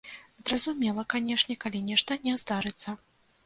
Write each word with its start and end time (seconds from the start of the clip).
Зразумела, 0.45 1.03
канешне, 1.15 1.59
калі 1.67 1.85
нешта 1.93 2.21
не 2.27 2.37
здарыцца. 2.47 3.01